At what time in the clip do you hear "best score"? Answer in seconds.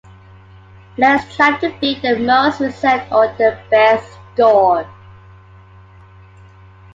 3.69-4.89